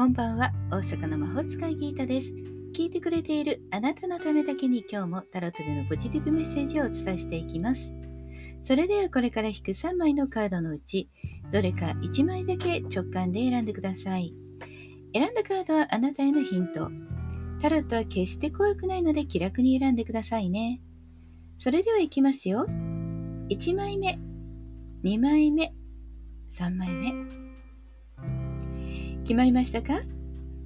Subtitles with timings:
[0.00, 2.32] こんばんは、大阪の魔法使いギータです。
[2.74, 7.94] 聞いてくれているあなたのためだけに今日もタロットでのポジティブメッセージをお伝えしていきます。
[8.62, 11.10] それではこれから引く3枚のカードのうち、
[11.52, 14.32] どれか1枚だけ直感で選んでください。
[15.12, 16.90] 選んだカードはあなたへのヒント。
[17.60, 20.80] タロットは決して怖くないので気楽に選んでくださいね。
[21.58, 22.64] それではいきますよ。
[23.50, 24.18] 1枚目、
[25.04, 25.74] 2枚目、
[26.48, 27.49] 3枚目。
[29.30, 30.00] 決まりましたか？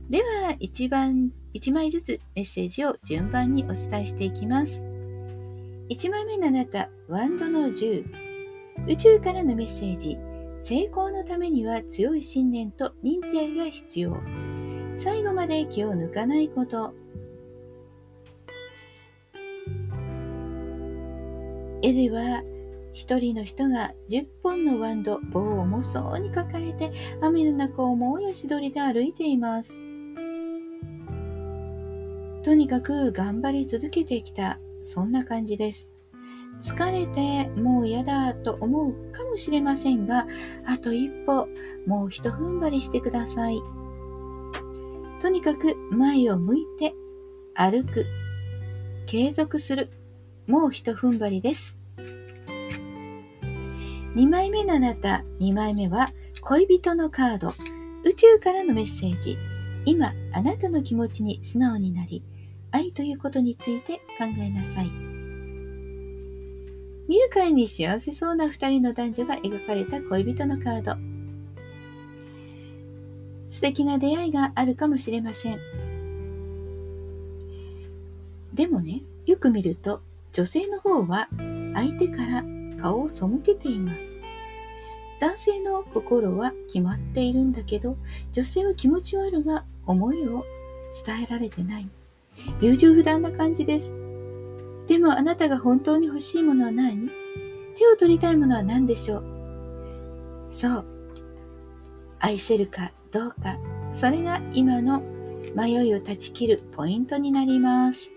[0.09, 4.83] では1番1枚ずつメッセージを順番にお伝えしていきます。
[5.91, 8.07] 1枚目のあなたワンドの10
[8.89, 10.17] 宇宙からのメッセージ。
[10.63, 14.17] 成功のためには強い信念と認定が必要。
[14.95, 16.95] 最後まで気を抜かないこと。
[21.83, 22.43] 絵では
[22.95, 29.81] 一人の人が10本のワンド、棒を重そうに抱えて雨の中をもう足取りで歩いています。
[32.45, 35.93] とにかく頑張り続けてきた、そんな感じです。
[36.63, 40.27] 疲れてもう嫌だと思うかもしれませんが、
[40.65, 41.49] あと一歩、
[41.87, 43.61] もう一踏ん張りしてください。
[45.21, 46.95] とにかく前を向いて
[47.55, 48.07] 歩く、
[49.07, 49.91] 継続する、
[50.47, 51.84] もう一踏ん張りです。
[54.15, 57.53] 2枚目のあなた、2枚目は恋人のカード、
[58.05, 59.37] 宇宙からのメッセージ。
[59.85, 62.23] 今、あなたの気持ちに素直になり、
[62.71, 64.91] 愛ということについて考えなさい。
[67.09, 70.97] 見るからに幸せそうな2人の男女が描かれた恋人のカード。
[73.51, 75.59] 素敵な出会いがあるかもしれません。
[78.55, 81.29] でもね、よく見ると、女性の方は
[81.75, 82.45] 相手から
[82.85, 84.21] 顔を背けています。
[85.19, 87.97] 男性の心は決まっているんだけど、
[88.33, 90.45] 女性は気持ち悪が思いを
[91.07, 91.89] 伝えられてない。
[92.61, 93.97] 優柔不断な感じです。
[94.87, 97.09] でもあなたが本当に欲しいものは何？
[97.75, 100.49] 手を取りたいものは何でしょう？
[100.51, 100.85] そう。
[102.19, 103.57] 愛せるかどうか。
[103.93, 105.01] それが今の
[105.55, 108.13] 迷いを断ち切るポイントになります。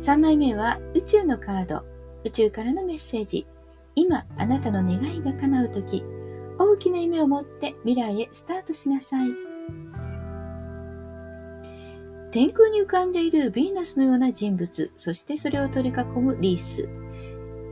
[0.00, 1.84] 3枚目は宇宙のカード。
[2.24, 3.46] 宇宙からのメッセージ。
[3.94, 6.04] 今、あなたの願いが叶うとき、
[6.58, 9.30] 大きな夢を持って未来へスタートしなさい。
[12.30, 16.88] 天空に浮かんでいるヴィーナスのような人物、そしてそれを取り囲むリース。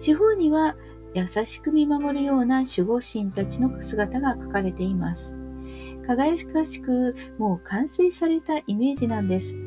[0.01, 0.77] 四方には
[1.15, 5.37] 優しく見守るような守護神たちの姿が描かれています。
[6.07, 9.59] 輝かしく、もう完成されたイメージなんです。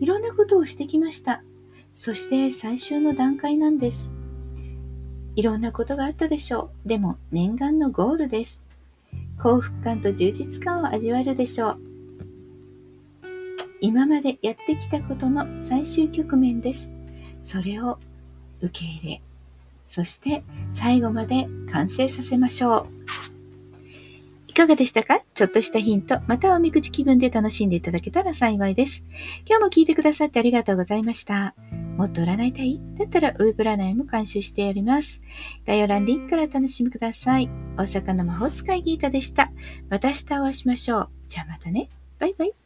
[0.00, 1.42] いろんなことをしてきました。
[1.94, 4.12] そして最終の段階なんです。
[5.36, 6.88] いろんなことがあったでしょう。
[6.88, 8.64] でも念願のゴールです。
[9.40, 11.80] 幸福感と充実感を味わえるでしょう。
[13.80, 16.92] 今までやってきたことの最終局面です。
[17.42, 17.98] それを
[18.60, 19.20] 受け入れ、
[19.84, 22.86] そして最後まで完成させましょう。
[24.48, 25.20] いかがでしたか？
[25.34, 29.04] ちょっとしたヒント、またはおみくじ気分で楽しんでいただけたら幸いです。
[29.46, 31.54] 今日も聞いてくださってありがとうございました。
[31.96, 32.80] もっと占いたい？
[32.98, 35.22] だったらウェブ占いも監修しております。
[35.66, 37.48] 概要欄リンクから楽しみください。
[37.76, 39.52] 大阪の魔法使いギータでした。
[39.88, 41.08] また明日お会いしましょう。
[41.28, 41.88] じゃあまたね。
[42.18, 42.63] バイバイ。